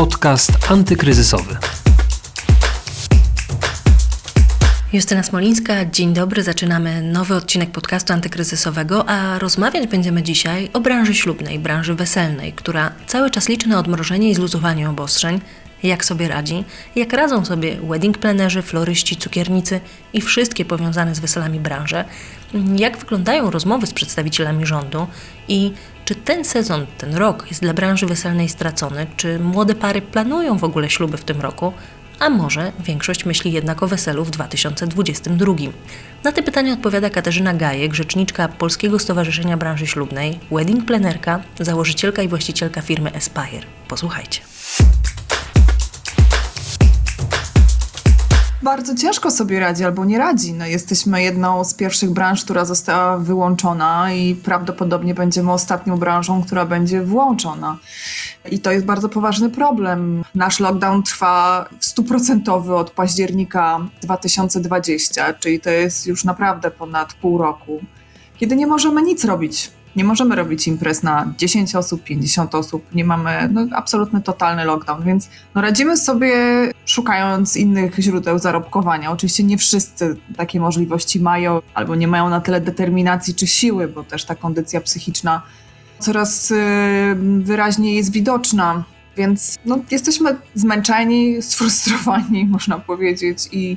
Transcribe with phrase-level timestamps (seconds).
[0.00, 1.56] Podcast antykryzysowy.
[4.92, 6.42] Justyna Smolińska, dzień dobry.
[6.42, 12.92] Zaczynamy nowy odcinek podcastu antykryzysowego, a rozmawiać będziemy dzisiaj o branży ślubnej, branży weselnej, która
[13.06, 15.40] cały czas liczy na odmrożenie i zluzowanie obostrzeń,
[15.82, 16.64] jak sobie radzi,
[16.96, 19.80] jak radzą sobie wedding planerzy, floryści, cukiernicy
[20.12, 22.04] i wszystkie powiązane z weselami branże,
[22.76, 25.06] jak wyglądają rozmowy z przedstawicielami rządu
[25.48, 25.72] i
[26.04, 30.64] czy ten sezon, ten rok jest dla branży weselnej stracony, czy młode pary planują w
[30.64, 31.72] ogóle śluby w tym roku,
[32.18, 35.54] a może większość myśli jednak o weselu w 2022.
[36.24, 42.28] Na te pytania odpowiada Katarzyna Gajek, rzeczniczka Polskiego Stowarzyszenia Branży Ślubnej, wedding planerka, założycielka i
[42.28, 43.66] właścicielka firmy Aspire.
[43.88, 44.40] Posłuchajcie.
[48.62, 50.52] Bardzo ciężko sobie radzi albo nie radzi.
[50.52, 56.66] No, jesteśmy jedną z pierwszych branż, która została wyłączona i prawdopodobnie będziemy ostatnią branżą, która
[56.66, 57.78] będzie włączona.
[58.50, 60.24] I to jest bardzo poważny problem.
[60.34, 67.80] Nasz lockdown trwa stuprocentowy od października 2020, czyli to jest już naprawdę ponad pół roku,
[68.38, 73.04] kiedy nie możemy nic robić nie możemy robić imprez na 10 osób, 50 osób, nie
[73.04, 76.34] mamy no, absolutny totalny lockdown, więc no, radzimy sobie
[76.84, 79.10] szukając innych źródeł zarobkowania.
[79.10, 84.04] Oczywiście nie wszyscy takie możliwości mają albo nie mają na tyle determinacji czy siły, bo
[84.04, 85.42] też ta kondycja psychiczna
[85.98, 86.56] coraz yy,
[87.40, 88.84] wyraźniej jest widoczna.
[89.16, 93.76] Więc no, jesteśmy zmęczeni, sfrustrowani, można powiedzieć, i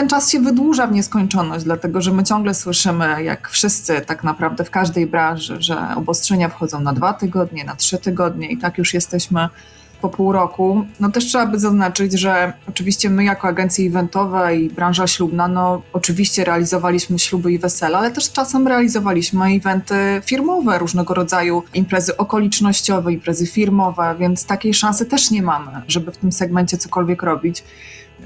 [0.00, 4.64] ten czas się wydłuża w nieskończoność, dlatego że my ciągle słyszymy, jak wszyscy tak naprawdę
[4.64, 8.94] w każdej branży, że obostrzenia wchodzą na dwa tygodnie, na trzy tygodnie i tak już
[8.94, 9.48] jesteśmy
[10.00, 10.86] po pół roku.
[11.00, 15.82] No też trzeba by zaznaczyć, że oczywiście my jako agencja eventowa i branża ślubna, no
[15.92, 23.12] oczywiście realizowaliśmy śluby i wesela, ale też czasem realizowaliśmy eventy firmowe, różnego rodzaju imprezy okolicznościowe,
[23.12, 27.64] imprezy firmowe, więc takiej szansy też nie mamy, żeby w tym segmencie cokolwiek robić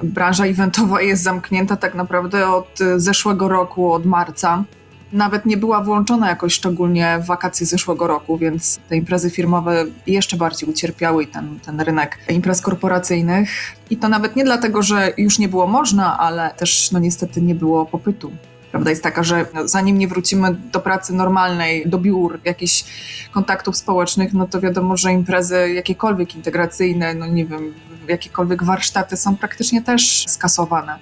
[0.03, 4.65] branża eventowa jest zamknięta tak naprawdę od zeszłego roku, od marca.
[5.13, 10.37] Nawet nie była włączona jakoś szczególnie w wakacje zeszłego roku, więc te imprezy firmowe jeszcze
[10.37, 13.49] bardziej ucierpiały ten, ten rynek imprez korporacyjnych.
[13.91, 17.55] I to nawet nie dlatego, że już nie było można, ale też no niestety nie
[17.55, 18.33] było popytu.
[18.75, 22.85] Prawda jest taka, że zanim nie wrócimy do pracy normalnej, do biur, jakichś
[23.33, 27.75] kontaktów społecznych, no to wiadomo, że imprezy jakiekolwiek integracyjne, no nie wiem,
[28.09, 30.99] jakiekolwiek warsztaty są praktycznie też skasowane.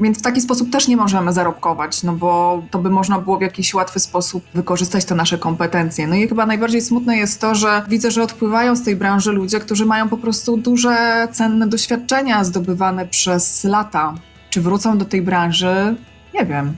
[0.00, 3.42] Więc w taki sposób też nie możemy zarobkować, no bo to by można było w
[3.42, 6.06] jakiś łatwy sposób wykorzystać te nasze kompetencje.
[6.06, 9.60] No i chyba najbardziej smutne jest to, że widzę, że odpływają z tej branży ludzie,
[9.60, 14.14] którzy mają po prostu duże, cenne doświadczenia zdobywane przez lata.
[14.50, 15.96] Czy wrócą do tej branży?
[16.34, 16.76] Nie wiem.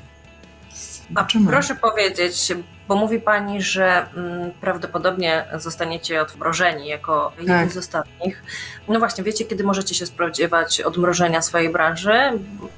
[1.08, 1.48] Zobaczymy.
[1.48, 2.52] A proszę powiedzieć,
[2.88, 7.48] bo mówi Pani, że mm, prawdopodobnie zostaniecie odmrożeni jako tak.
[7.48, 8.42] jedni z ostatnich.
[8.88, 12.12] No właśnie, wiecie, kiedy możecie się spodziewać odmrożenia swojej branży?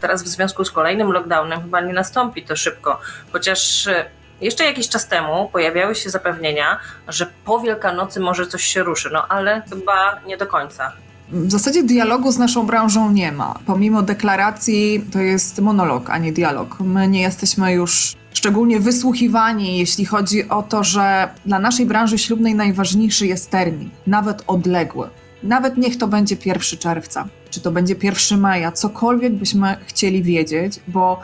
[0.01, 3.01] Teraz w związku z kolejnym lockdownem chyba nie nastąpi to szybko,
[3.33, 4.05] chociaż e,
[4.41, 6.79] jeszcze jakiś czas temu pojawiały się zapewnienia,
[7.09, 10.93] że po Wielkanocy może coś się ruszy, no ale chyba nie do końca.
[11.33, 13.59] W zasadzie dialogu z naszą branżą nie ma.
[13.67, 16.81] Pomimo deklaracji to jest monolog, a nie dialog.
[16.81, 22.55] My nie jesteśmy już szczególnie wysłuchiwani, jeśli chodzi o to, że dla naszej branży ślubnej
[22.55, 25.09] najważniejszy jest termin, nawet odległy.
[25.43, 30.81] Nawet niech to będzie 1 czerwca, czy to będzie 1 maja, cokolwiek byśmy chcieli wiedzieć,
[30.89, 31.21] bo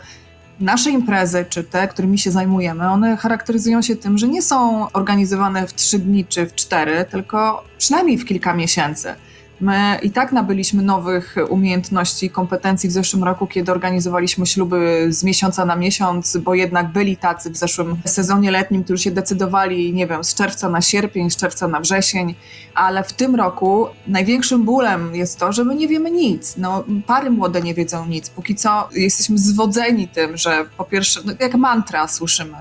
[0.60, 5.66] nasze imprezy, czy te, którymi się zajmujemy, one charakteryzują się tym, że nie są organizowane
[5.66, 9.15] w 3 dni czy w 4, tylko przynajmniej w kilka miesięcy.
[9.64, 15.25] My i tak nabyliśmy nowych umiejętności i kompetencji w zeszłym roku, kiedy organizowaliśmy śluby z
[15.25, 20.06] miesiąca na miesiąc, bo jednak byli tacy w zeszłym sezonie letnim, którzy się decydowali, nie
[20.06, 22.34] wiem, z czerwca na sierpień, z czerwca na wrzesień,
[22.74, 26.54] ale w tym roku największym bólem jest to, że my nie wiemy nic.
[26.56, 28.30] No, pary młode nie wiedzą nic.
[28.30, 32.56] Póki co jesteśmy zwodzeni tym, że po pierwsze, no, jak mantra słyszymy,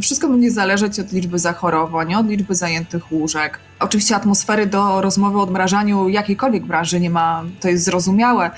[0.00, 3.58] wszystko będzie zależeć od liczby zachorowań, od liczby zajętych łóżek.
[3.82, 8.50] Oczywiście atmosfery do rozmowy o odmrażaniu jakiejkolwiek branży nie ma, to jest zrozumiałe.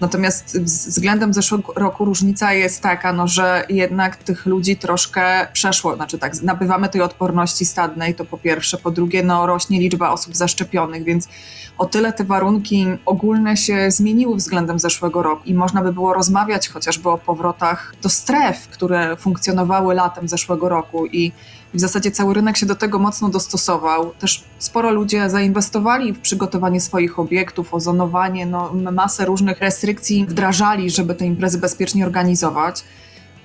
[0.00, 5.96] Natomiast względem zeszłego roku różnica jest taka, no, że jednak tych ludzi troszkę przeszło.
[5.96, 8.78] Znaczy tak, nabywamy tej odporności stadnej, to po pierwsze.
[8.78, 11.28] Po drugie, no, rośnie liczba osób zaszczepionych, więc
[11.78, 16.68] o tyle te warunki ogólne się zmieniły względem zeszłego roku i można by było rozmawiać
[16.68, 21.32] chociażby o powrotach do stref, które funkcjonowały latem zeszłego roku i
[21.74, 24.12] w zasadzie cały rynek się do tego mocno dostosował.
[24.18, 31.14] Też sporo ludzie zainwestowali w przygotowanie swoich obiektów, ozonowanie, no, masę różnych restrykcji wdrażali, żeby
[31.14, 32.84] te imprezy bezpiecznie organizować.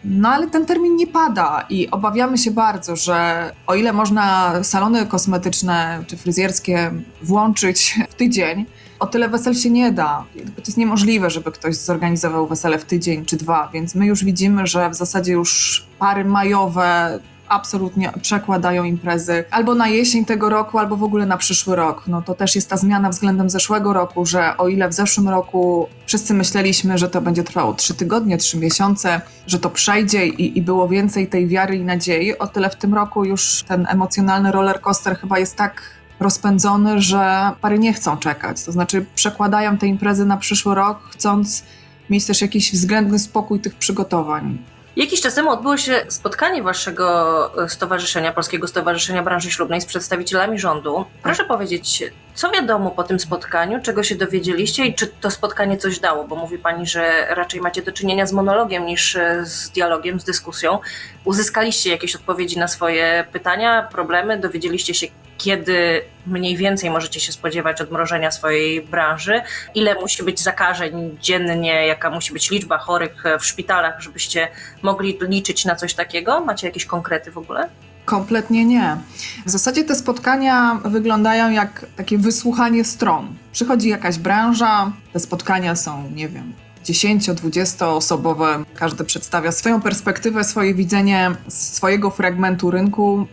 [0.04, 5.06] No ale ten termin nie pada i obawiamy się bardzo, że o ile można salony
[5.06, 6.92] kosmetyczne czy fryzjerskie
[7.22, 8.66] włączyć w tydzień,
[9.00, 10.26] o tyle wesel się nie da.
[10.56, 14.68] To jest niemożliwe, żeby ktoś zorganizował wesele w tydzień czy dwa, więc my już widzimy,
[14.68, 20.98] że w zasadzie już pary majowe absolutnie przekładają imprezy albo na jesień tego roku, albo
[20.98, 22.04] w ogóle na przyszły rok.
[22.07, 25.88] No to też jest ta zmiana względem zeszłego roku, że o ile w zeszłym roku
[26.06, 30.62] wszyscy myśleliśmy, że to będzie trwało trzy tygodnie, trzy miesiące, że to przejdzie i, i
[30.62, 34.81] było więcej tej wiary i nadziei, o tyle w tym roku już ten emocjonalny roller
[34.81, 35.81] coaster chyba jest tak
[36.19, 38.63] rozpędzony, że pary nie chcą czekać.
[38.63, 41.63] To znaczy przekładają te imprezy na przyszły rok, chcąc
[42.10, 44.57] mieć też jakiś względny spokój tych przygotowań.
[45.00, 50.60] Jakiś czas temu odbyło się spotkanie waszego e, stowarzyszenia, Polskiego Stowarzyszenia Branży Ślubnej z przedstawicielami
[50.60, 51.06] rządu.
[51.24, 52.04] Proszę powiedzieć,
[52.34, 56.24] co wiadomo po tym spotkaniu, czego się dowiedzieliście i czy to spotkanie coś dało?
[56.24, 60.24] Bo mówi pani, że raczej macie do czynienia z monologiem niż e, z dialogiem, z
[60.24, 60.80] dyskusją.
[61.25, 65.07] Uzyskaliście jakieś odpowiedzi na swoje pytania, problemy, dowiedzieliście się,
[65.40, 69.42] kiedy mniej więcej możecie się spodziewać odmrożenia swojej branży,
[69.76, 74.48] ile musi być zakażeń dziennie, jaka musi być liczba chorych w szpitalach, żebyście
[74.82, 76.46] mogli liczyć na coś takiego?
[76.46, 77.70] Macie jakieś konkrety w ogóle?
[78.06, 78.98] Kompletnie nie.
[79.46, 83.36] W zasadzie te spotkania wyglądają jak takie wysłuchanie stron.
[83.52, 86.54] Przychodzi jakaś branża, te spotkania są, nie wiem,
[86.86, 88.64] 10-20 osobowe.
[88.76, 93.28] Każdy przedstawia swoją perspektywę, swoje widzenie swojego fragmentu rynku.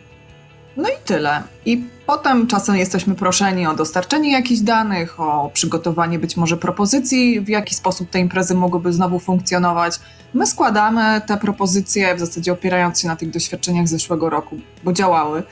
[0.76, 1.42] No i tyle.
[1.64, 7.48] I potem czasem jesteśmy proszeni o dostarczenie jakichś danych, o przygotowanie być może propozycji, w
[7.48, 10.00] jaki sposób te imprezy mogłyby znowu funkcjonować.
[10.34, 14.92] My składamy te propozycje, w zasadzie opierając się na tych doświadczeniach z zeszłego roku, bo
[14.92, 15.42] działały.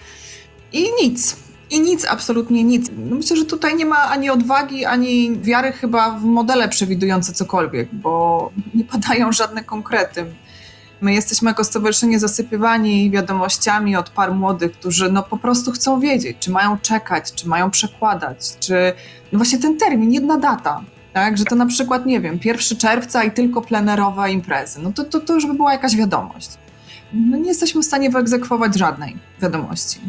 [0.72, 1.36] I nic.
[1.70, 2.90] I nic, absolutnie nic.
[2.96, 7.88] No myślę, że tutaj nie ma ani odwagi, ani wiary chyba w modele przewidujące cokolwiek,
[7.94, 10.26] bo nie padają żadne konkrety.
[11.04, 16.36] My jesteśmy jako stowarzyszenie zasypywani wiadomościami od par młodych, którzy no po prostu chcą wiedzieć,
[16.40, 18.92] czy mają czekać, czy mają przekładać, czy
[19.32, 23.24] no właśnie ten termin, jedna data, tak, że to na przykład, nie wiem, 1 czerwca
[23.24, 26.50] i tylko plenerowe imprezy, no to, to, to już by była jakaś wiadomość.
[27.12, 30.00] No nie jesteśmy w stanie wyegzekwować żadnej wiadomości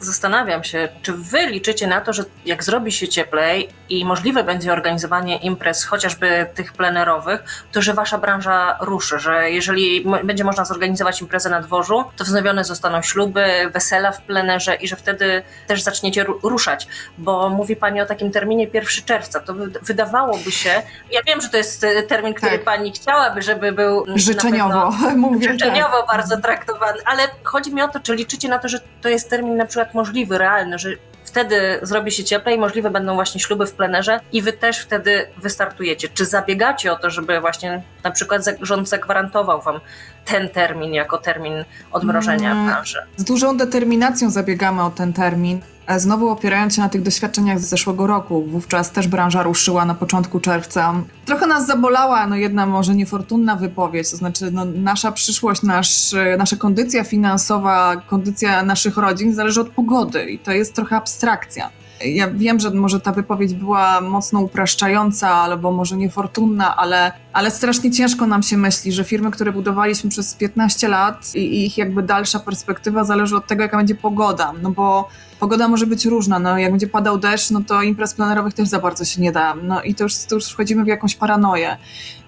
[0.00, 4.72] zastanawiam się, czy wy liczycie na to, że jak zrobi się cieplej i możliwe będzie
[4.72, 11.20] organizowanie imprez, chociażby tych plenerowych, to że wasza branża ruszy, że jeżeli będzie można zorganizować
[11.20, 16.24] imprezę na dworzu, to wznowione zostaną śluby, wesela w plenerze i że wtedy też zaczniecie
[16.42, 16.86] ruszać,
[17.18, 21.56] bo mówi pani o takim terminie 1 czerwca, to wydawałoby się, ja wiem, że to
[21.56, 22.64] jest e, termin, który tak.
[22.64, 26.06] pani chciałaby, żeby był życzeniowo, mówię, życzeniowo tak.
[26.06, 29.56] bardzo traktowany, ale chodzi mi o to, czy liczycie na to, że to jest termin
[29.56, 30.90] na przykład możliwy, realny, że
[31.24, 36.08] wtedy zrobi się cieplej, możliwe będą właśnie śluby w plenerze i wy też wtedy wystartujecie.
[36.08, 39.80] Czy zabiegacie o to, żeby właśnie na przykład rząd zagwarantował wam
[40.24, 42.98] ten termin jako termin odmrożenia mm, branży?
[43.16, 45.60] Z dużą determinacją zabiegamy o ten termin.
[45.86, 49.94] E, znowu opierając się na tych doświadczeniach z zeszłego roku, wówczas też branża ruszyła na
[49.94, 50.94] początku czerwca.
[51.24, 56.56] Trochę nas zabolała no jedna może niefortunna wypowiedź, to znaczy no, nasza przyszłość, nasz, nasza
[56.56, 61.70] kondycja finansowa, kondycja naszych rodzin zależy od pogody i to jest trochę abstrakcja.
[62.00, 67.90] Ja wiem, że może ta wypowiedź była mocno upraszczająca albo może niefortunna, ale, ale strasznie
[67.90, 72.38] ciężko nam się myśli, że firmy, które budowaliśmy przez 15 lat i, ich jakby dalsza
[72.38, 74.52] perspektywa zależy od tego, jaka będzie pogoda.
[74.62, 75.08] No bo
[75.40, 76.38] pogoda może być różna.
[76.38, 79.54] No, jak będzie padał deszcz, no to imprez plenerowych też za bardzo się nie da.
[79.54, 81.76] No i to już, to już wchodzimy w jakąś paranoję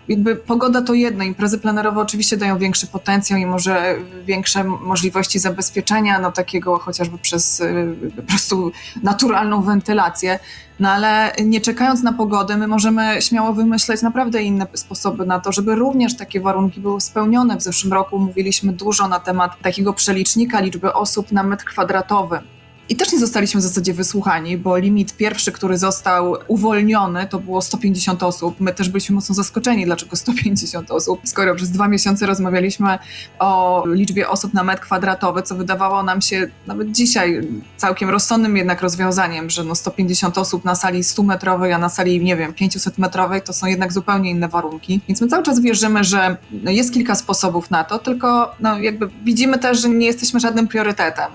[0.09, 3.95] jakby pogoda to jedno, imprezy plenerowe oczywiście dają większy potencjał i może
[4.27, 8.73] większe możliwości zabezpieczenia, no takiego chociażby przez y, po prostu
[9.03, 10.39] naturalną wentylację,
[10.81, 15.53] no ale nie czekając na pogodę, my możemy śmiało wymyśleć naprawdę inne sposoby na to,
[15.53, 17.57] żeby również takie warunki były spełnione.
[17.57, 22.41] W zeszłym roku mówiliśmy dużo na temat takiego przelicznika liczby osób na metr kwadratowy.
[22.89, 27.63] I też nie zostaliśmy w zasadzie wysłuchani, bo limit pierwszy, który został uwolniony, to było
[27.63, 28.61] 150 osób.
[28.61, 32.99] My też byliśmy mocno zaskoczeni, dlaczego 150 osób, skoro przez dwa miesiące rozmawialiśmy
[33.39, 38.83] o liczbie osób na metr kwadratowy, co wydawało nam się nawet dzisiaj całkiem rozsądnym jednak
[38.83, 43.53] rozwiązaniem, że no 150 osób na sali 100-metrowej, a na sali, nie wiem, 500-metrowej, to
[43.53, 45.01] są jednak zupełnie inne warunki.
[45.09, 49.09] Więc my cały czas wierzymy, że no jest kilka sposobów na to, tylko no jakby
[49.25, 51.31] widzimy też, że nie jesteśmy żadnym priorytetem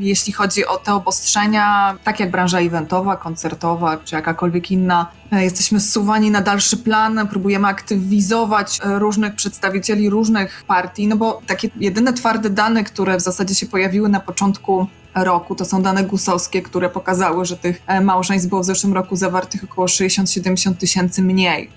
[0.00, 5.80] jeśli chodzi o te obostrzenia, tak jak branża eventowa, koncertowa czy jakakolwiek inna, e, jesteśmy
[5.80, 12.12] zsuwani na dalszy plan, próbujemy aktywizować e, różnych przedstawicieli różnych partii, no bo takie jedyne
[12.12, 15.54] twarde dane, które w zasadzie się pojawiły na początku roku.
[15.54, 19.64] To są dane gusowskie, które pokazały, że tych e, małżeństw było w zeszłym roku zawartych
[19.64, 21.70] około 60-70 tysięcy mniej.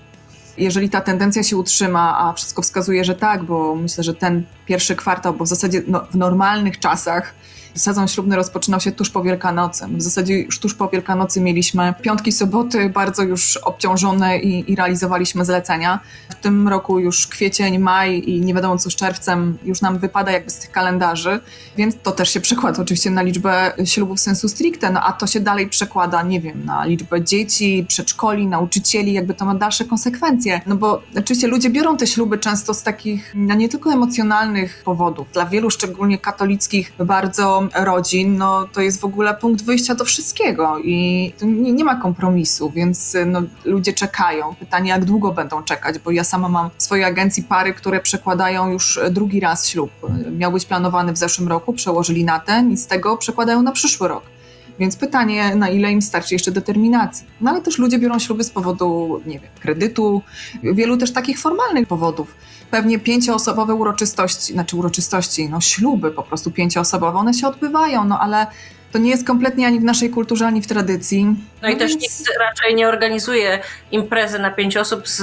[0.58, 4.96] jeżeli ta tendencja się utrzyma, a wszystko wskazuje, że tak, bo myślę, że ten pierwszy
[4.96, 7.34] kwartał, bo w zasadzie no, w normalnych czasach
[7.74, 9.86] Sezon ślubny rozpoczynał się tuż po Wielkanocy.
[9.88, 15.44] W zasadzie już tuż po Wielkanocy mieliśmy piątki, soboty bardzo już obciążone i, i, realizowaliśmy
[15.44, 16.00] zlecenia.
[16.30, 20.32] W tym roku już kwiecień, maj i nie wiadomo co z czerwcem już nam wypada
[20.32, 21.40] jakby z tych kalendarzy,
[21.76, 25.40] więc to też się przekłada oczywiście na liczbę ślubów sensu stricte, no a to się
[25.40, 30.60] dalej przekłada, nie wiem, na liczbę dzieci, przedszkoli, nauczycieli, jakby to ma dalsze konsekwencje.
[30.66, 35.28] No bo oczywiście ludzie biorą te śluby często z takich, no nie tylko emocjonalnych powodów.
[35.32, 40.78] Dla wielu, szczególnie katolickich, bardzo rodzin, no to jest w ogóle punkt wyjścia do wszystkiego
[40.78, 44.54] i nie, nie ma kompromisu, więc no, ludzie czekają.
[44.54, 48.70] Pytanie, jak długo będą czekać, bo ja sama mam w swojej agencji pary, które przekładają
[48.70, 49.90] już drugi raz ślub.
[50.38, 54.08] Miał być planowany w zeszłym roku, przełożyli na ten i z tego przekładają na przyszły
[54.08, 54.33] rok.
[54.78, 57.26] Więc pytanie, na ile im starczy jeszcze determinacji.
[57.40, 60.22] No ale też ludzie biorą śluby z powodu, nie wiem, kredytu,
[60.62, 62.34] wielu też takich formalnych powodów
[62.70, 68.46] pewnie pięcioosobowe uroczystości, znaczy uroczystości, no śluby po prostu pięcioosobowe, one się odbywają, no ale
[68.94, 71.24] to nie jest kompletnie ani w naszej kulturze, ani w tradycji.
[71.24, 71.92] No, no i więc...
[71.92, 73.58] też nikt raczej nie organizuje
[73.90, 75.20] imprezy na pięć osób z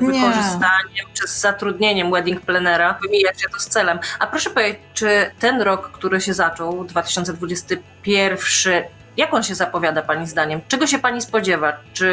[0.00, 1.14] wykorzystaniem nie.
[1.14, 2.98] czy z zatrudnieniem wedding planera.
[3.02, 3.98] Wymijacie to z celem.
[4.18, 8.82] A proszę powiedzieć, czy ten rok, który się zaczął, 2021,
[9.16, 10.60] jak on się zapowiada Pani zdaniem?
[10.68, 11.72] Czego się Pani spodziewa?
[11.92, 12.10] Czy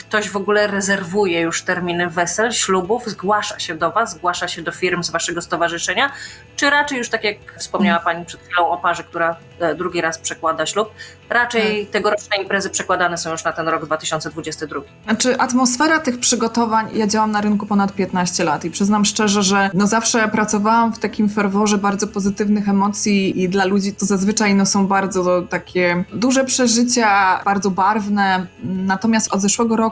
[0.00, 4.72] ktoś w ogóle rezerwuje już terminy wesel, ślubów, zgłasza się do Was, zgłasza się do
[4.72, 6.10] firm z Waszego stowarzyszenia,
[6.56, 10.18] czy raczej już tak jak wspomniała Pani przed chwilą o parze, która e, drugi raz
[10.18, 10.90] przekłada ślub,
[11.28, 11.92] raczej tak.
[11.92, 14.80] tegoroczne imprezy przekładane są już na ten rok 2022?
[15.04, 19.70] Znaczy atmosfera tych przygotowań, ja działam na rynku ponad 15 lat i przyznam szczerze, że
[19.74, 24.66] no zawsze pracowałam w takim ferworze bardzo pozytywnych emocji i dla ludzi to zazwyczaj no
[24.66, 29.89] są bardzo takie duże przeżycia, bardzo barwne, natomiast od zeszłego roku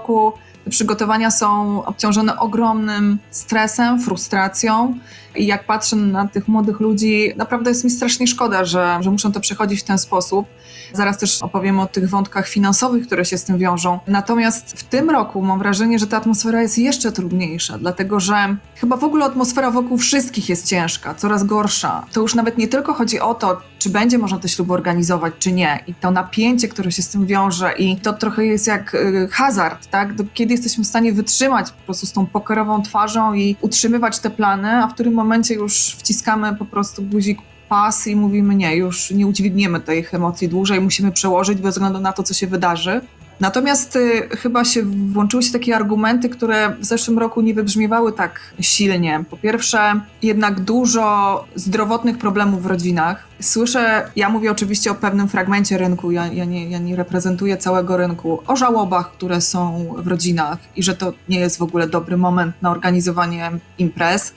[0.64, 4.98] te przygotowania są obciążone ogromnym stresem, frustracją.
[5.38, 9.32] I jak patrzę na tych młodych ludzi, naprawdę jest mi strasznie szkoda, że, że muszą
[9.32, 10.46] to przechodzić w ten sposób.
[10.92, 13.98] Zaraz też opowiem o tych wątkach finansowych, które się z tym wiążą.
[14.06, 18.96] Natomiast w tym roku mam wrażenie, że ta atmosfera jest jeszcze trudniejsza, dlatego że chyba
[18.96, 22.06] w ogóle atmosfera wokół wszystkich jest ciężka, coraz gorsza.
[22.12, 25.52] To już nawet nie tylko chodzi o to, czy będzie można te śluby organizować, czy
[25.52, 25.84] nie.
[25.86, 29.86] I to napięcie, które się z tym wiąże, i to trochę jest jak y, hazard,
[29.86, 30.08] tak?
[30.34, 34.82] Kiedy jesteśmy w stanie wytrzymać po prostu z tą pokorową twarzą i utrzymywać te plany,
[34.82, 39.26] a w którym momencie już wciskamy po prostu guzik pas i mówimy nie, już nie
[39.26, 43.00] udźwigniemy tych emocji dłużej, musimy przełożyć bez względu na to, co się wydarzy.
[43.40, 48.40] Natomiast y, chyba się włączyły się takie argumenty, które w zeszłym roku nie wybrzmiewały tak
[48.60, 49.24] silnie.
[49.30, 53.28] Po pierwsze, jednak dużo zdrowotnych problemów w rodzinach.
[53.40, 57.96] Słyszę, ja mówię oczywiście o pewnym fragmencie rynku, ja, ja, nie, ja nie reprezentuję całego
[57.96, 62.16] rynku, o żałobach, które są w rodzinach i że to nie jest w ogóle dobry
[62.16, 64.34] moment na organizowanie imprez.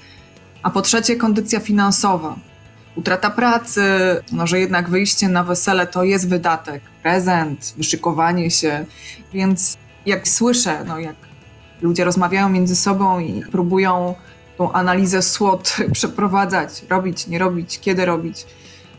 [0.63, 2.36] A po trzecie, kondycja finansowa.
[2.96, 3.82] Utrata pracy,
[4.32, 8.86] no, że jednak wyjście na wesele to jest wydatek, prezent, wyszykowanie się.
[9.34, 11.15] Więc jak słyszę, no, jak
[11.82, 14.15] ludzie rozmawiają między sobą i próbują
[14.58, 18.46] tą analizę SWOT przeprowadzać, robić, nie robić, kiedy robić,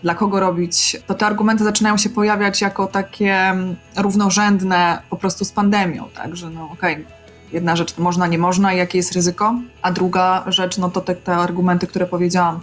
[0.02, 3.54] dla kogo robić, to te argumenty zaczynają się pojawiać jako takie
[3.96, 7.04] równorzędne po prostu z pandemią, tak, że no okej, okay,
[7.52, 11.36] Jedna rzecz można, nie można, jakie jest ryzyko, a druga rzecz, no to te, te
[11.36, 12.60] argumenty, które powiedziałam.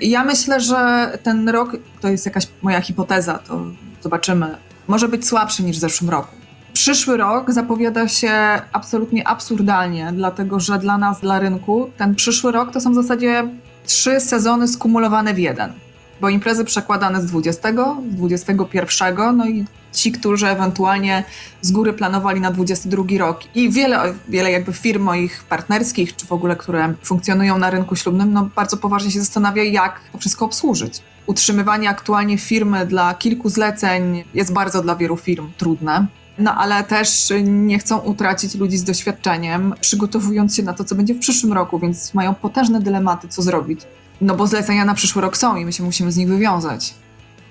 [0.00, 3.64] ja myślę, że ten rok, to jest jakaś moja hipoteza, to
[4.00, 4.56] zobaczymy,
[4.88, 6.36] może być słabszy niż w zeszłym roku.
[6.72, 8.32] Przyszły rok zapowiada się
[8.72, 13.48] absolutnie absurdalnie, dlatego że dla nas, dla rynku, ten przyszły rok to są w zasadzie
[13.86, 15.72] trzy sezony skumulowane w jeden.
[16.20, 17.72] Bo imprezy przekładane z 20,
[18.12, 21.24] z 21, no i ci, którzy ewentualnie
[21.62, 26.32] z góry planowali na 22 rok i wiele, wiele jakby firm moich partnerskich, czy w
[26.32, 31.02] ogóle, które funkcjonują na rynku ślubnym, no bardzo poważnie się zastanawia, jak to wszystko obsłużyć.
[31.26, 36.06] Utrzymywanie aktualnie firmy dla kilku zleceń jest bardzo dla wielu firm trudne.
[36.38, 41.14] No ale też nie chcą utracić ludzi z doświadczeniem, przygotowując się na to, co będzie
[41.14, 43.80] w przyszłym roku, więc mają potężne dylematy, co zrobić.
[44.20, 46.94] No bo zlecenia na przyszły rok są i my się musimy z nich wywiązać.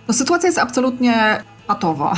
[0.08, 2.14] No sytuacja jest absolutnie patowa.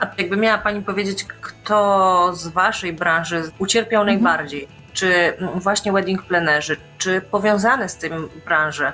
[0.00, 4.22] A jakby miała Pani powiedzieć, kto z Waszej branży ucierpiał mhm.
[4.22, 4.68] najbardziej?
[4.92, 8.92] Czy właśnie wedding planerzy, czy powiązane z tym branże,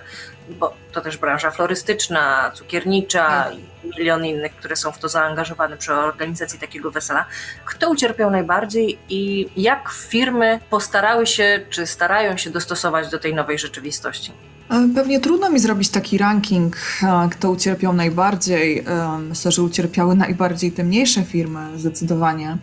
[0.48, 3.54] bo to też branża florystyczna, cukiernicza tak.
[3.54, 7.24] i milion innych, które są w to zaangażowane przy organizacji takiego wesela.
[7.64, 13.58] Kto ucierpiał najbardziej i jak firmy postarały się, czy starają się dostosować do tej nowej
[13.58, 14.32] rzeczywistości?
[14.70, 18.78] E, pewnie trudno mi zrobić taki ranking, e, kto ucierpiał najbardziej.
[18.78, 22.58] E, myślę, że ucierpiały najbardziej te mniejsze firmy, zdecydowanie.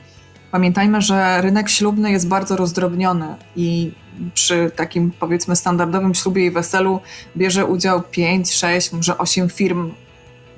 [0.51, 3.91] Pamiętajmy, że rynek ślubny jest bardzo rozdrobniony i
[4.33, 6.99] przy takim powiedzmy standardowym ślubie i weselu
[7.37, 9.91] bierze udział 5, 6, może 8 firm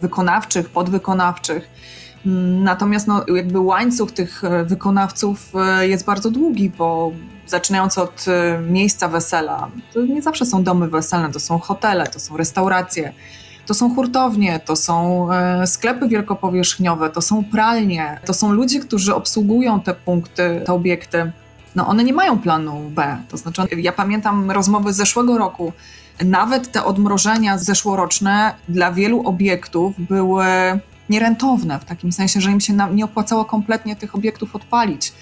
[0.02, 1.70] wykonawczych, podwykonawczych.
[2.26, 7.12] Natomiast no, jakby łańcuch tych e, wykonawców e, jest bardzo długi, bo
[7.48, 12.20] zaczynając od e, miejsca wesela, to nie zawsze są domy weselne, to są hotele, to
[12.20, 13.14] są restauracje,
[13.66, 15.28] to są hurtownie, to są
[15.66, 21.32] sklepy wielkopowierzchniowe, to są pralnie, to są ludzie, którzy obsługują te punkty, te obiekty.
[21.76, 23.18] No one nie mają planu B.
[23.30, 25.74] To znaczy, ja pamiętam rozmowy z zeszłego roku.
[26.26, 30.46] Nawet te odmrożenia zeszłoroczne dla wielu obiektów były
[31.10, 35.14] nierentowne, w takim sensie, że im się nie opłacało kompletnie tych obiektów odpalić.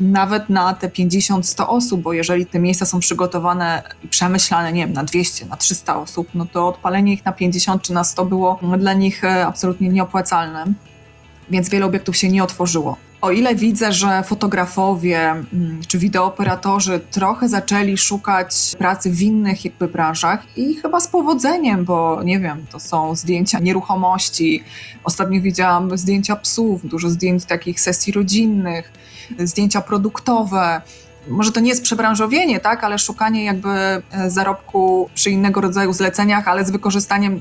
[0.00, 4.92] Nawet na te 50-100 osób, bo jeżeli te miejsca są przygotowane i przemyślane, nie wiem,
[4.92, 8.60] na 200, na 300 osób, no to odpalenie ich na 50 czy na 100 było
[8.78, 10.64] dla nich e, absolutnie nieopłacalne.
[11.50, 12.96] Więc wiele obiektów się nie otworzyło.
[13.24, 19.88] O ile widzę, że fotografowie mm, czy wideooperatorzy trochę zaczęli szukać pracy w innych jakby
[19.88, 24.64] branżach i chyba z powodzeniem, bo nie wiem, to są zdjęcia nieruchomości.
[25.04, 28.92] Ostatnio widziałam zdjęcia psów, dużo zdjęć takich sesji rodzinnych,
[29.38, 30.82] zdjęcia produktowe
[31.28, 36.48] może to nie jest przebranżowienie, tak, ale szukanie jakby e, zarobku przy innego rodzaju zleceniach,
[36.48, 37.40] ale z wykorzystaniem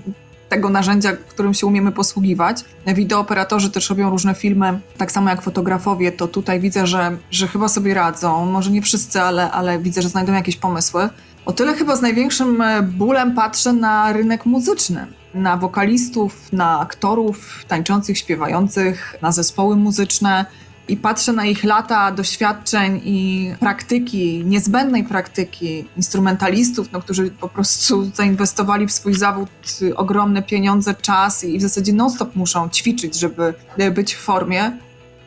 [0.54, 2.66] tego narzędzia, którym się umiemy posługiwać.
[2.88, 7.68] Wideooperatorzy też robią różne filmy, tak samo jak fotografowie, to tutaj widzę, że, że chyba
[7.68, 8.46] sobie radzą.
[8.46, 11.10] Może nie wszyscy, ale, ale widzę, że znajdą jakieś pomysły.
[11.46, 15.08] O tyle chyba z największym e, bólem patrzę na rynek muzyczny.
[15.34, 20.46] Na wokalistów, na aktorów tańczących, śpiewających, na zespoły muzyczne,
[20.88, 28.12] i patrzę na ich lata doświadczeń i praktyki, niezbędnej praktyki instrumentalistów, no, którzy po prostu
[28.16, 29.50] zainwestowali w swój zawód
[29.96, 33.54] ogromne pieniądze, czas i w zasadzie non-stop muszą ćwiczyć, żeby
[33.96, 34.72] być w formie,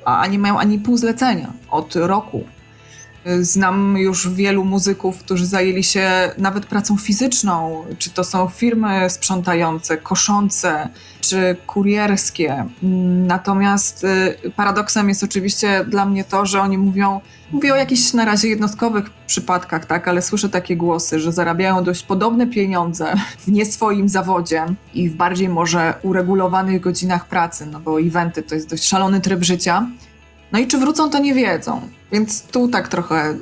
[0.04, 2.44] a nie mają ani pół zlecenia od roku.
[3.40, 9.97] Znam już wielu muzyków, którzy zajęli się nawet pracą fizyczną, czy to są firmy sprzątające,
[9.97, 10.88] koszące,
[11.21, 12.64] czy kurierskie.
[13.26, 14.04] Natomiast
[14.45, 17.21] y, paradoksem jest oczywiście dla mnie to, że oni mówią,
[17.52, 22.02] mówię o jakichś na razie jednostkowych przypadkach, tak, ale słyszę takie głosy, że zarabiają dość
[22.02, 28.00] podobne pieniądze w nie swoim zawodzie i w bardziej może uregulowanych godzinach pracy, no bo
[28.00, 29.86] eventy to jest dość szalony tryb życia.
[30.52, 31.80] No i czy wrócą, to nie wiedzą.
[32.12, 33.34] Więc tu tak trochę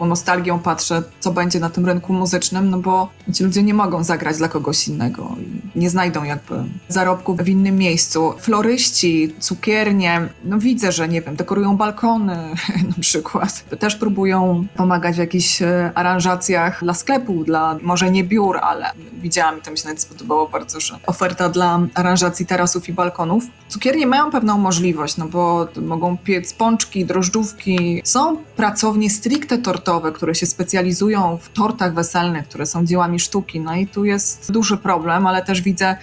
[0.00, 4.04] taką nostalgią patrzę, co będzie na tym rynku muzycznym, no bo ci ludzie nie mogą
[4.04, 6.54] zagrać dla kogoś innego i nie znajdą jakby
[6.88, 8.34] zarobku w innym miejscu.
[8.38, 12.36] Floryści, cukiernie, no widzę, że nie wiem, dekorują balkony
[12.96, 13.64] na przykład.
[13.78, 19.58] Też próbują pomagać w jakichś e, aranżacjach dla sklepu, dla może nie biur, ale widziałam
[19.58, 23.44] i to mi się nawet spodobało bardzo, że oferta dla aranżacji tarasów i balkonów.
[23.68, 30.34] Cukiernie mają pewną możliwość, no bo mogą piec pączki, drożdżówki, są pracownie stricte tortowe, które
[30.34, 33.60] się specjalizują w tortach weselnych, które są dziełami sztuki.
[33.60, 35.96] No i tu jest duży problem, ale też widzę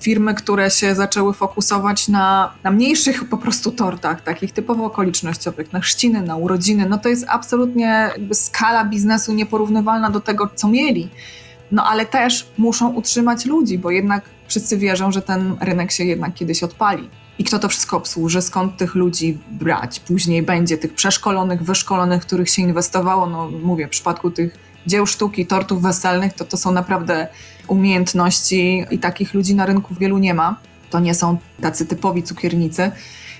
[0.00, 5.80] firmy, które się zaczęły fokusować na, na mniejszych po prostu tortach, takich typowo okolicznościowych, na
[5.80, 6.86] chrzciny, na urodziny.
[6.88, 11.08] No to jest absolutnie skala biznesu nieporównywalna do tego, co mieli.
[11.74, 16.34] No ale też muszą utrzymać ludzi, bo jednak wszyscy wierzą, że ten rynek się jednak
[16.34, 17.08] kiedyś odpali
[17.38, 20.00] i kto to wszystko obsłuży, skąd tych ludzi brać.
[20.00, 23.26] Później będzie tych przeszkolonych, wyszkolonych, których się inwestowało.
[23.26, 27.28] No mówię, w przypadku tych dzieł sztuki, tortów weselnych, to to są naprawdę
[27.68, 30.56] umiejętności i takich ludzi na rynku wielu nie ma.
[30.90, 32.92] To nie są tacy typowi cukiernicy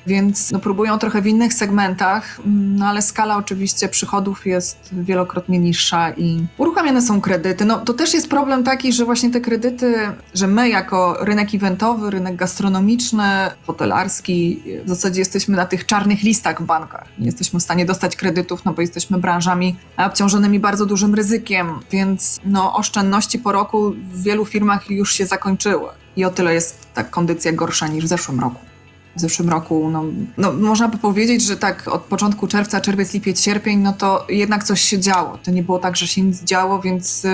[0.07, 5.59] więc no, próbują trochę w innych segmentach, mm, no ale skala oczywiście przychodów jest wielokrotnie
[5.59, 7.65] niższa i uruchamiane są kredyty.
[7.65, 9.95] No to też jest problem taki, że właśnie te kredyty,
[10.35, 16.63] że my jako rynek eventowy, rynek gastronomiczny, hotelarski, w zasadzie jesteśmy na tych czarnych listach
[16.63, 17.05] w bankach.
[17.19, 22.41] Nie jesteśmy w stanie dostać kredytów, no bo jesteśmy branżami obciążonymi bardzo dużym ryzykiem, więc
[22.45, 25.89] no oszczędności po roku w wielu firmach już się zakończyły.
[26.17, 28.74] I o tyle jest ta kondycja gorsza niż w zeszłym roku
[29.17, 30.05] w zeszłym roku, no,
[30.37, 34.65] no, można by powiedzieć, że tak od początku czerwca, czerwiec, lipiec, sierpień, no to jednak
[34.65, 35.39] coś się działo.
[35.45, 37.27] To nie było tak, że się nic działo, więc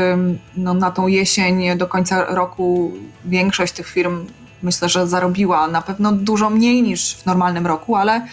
[0.57, 2.93] no, na tą jesień do końca roku
[3.25, 4.27] większość tych firm
[4.63, 8.27] myślę, że zarobiła na pewno dużo mniej niż w normalnym roku, ale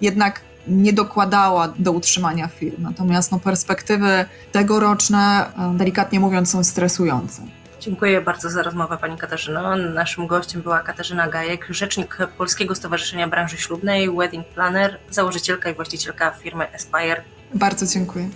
[0.00, 2.82] jednak nie dokładała do utrzymania firm.
[2.82, 7.42] Natomiast no, perspektywy tegoroczne, delikatnie mówiąc, są stresujące.
[7.80, 9.76] Dziękuję bardzo za rozmowę Pani Katarzyno.
[9.76, 16.30] Naszym gościem była Katarzyna Gajek, rzecznik Polskiego Stowarzyszenia Branży Ślubnej, wedding planner, założycielka i właścicielka
[16.30, 17.22] firmy Aspire.
[17.54, 18.28] Bardzo dziękuję.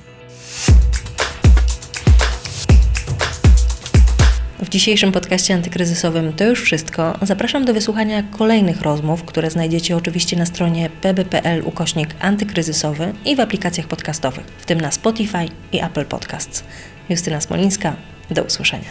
[4.59, 7.19] W dzisiejszym podcaście antykryzysowym to już wszystko.
[7.23, 13.41] Zapraszam do wysłuchania kolejnych rozmów, które znajdziecie oczywiście na stronie pb.pl ukośnik antykryzysowy i w
[13.41, 16.65] aplikacjach podcastowych, w tym na Spotify i Apple Podcasts.
[17.13, 17.97] Justyna Smolińska,
[18.31, 18.89] do usłyszenia.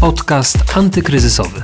[0.00, 1.62] Podcast antykryzysowy.